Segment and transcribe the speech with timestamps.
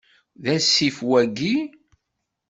[0.43, 1.55] D asif wayyi?